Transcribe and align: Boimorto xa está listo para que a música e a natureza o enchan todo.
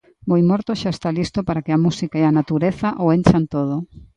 Boimorto 0.31 0.71
xa 0.81 0.89
está 0.93 1.09
listo 1.19 1.39
para 1.47 1.63
que 1.65 1.73
a 1.73 1.81
música 1.85 2.15
e 2.19 2.25
a 2.25 2.35
natureza 2.39 2.89
o 3.03 3.05
enchan 3.15 3.43
todo. 3.55 3.75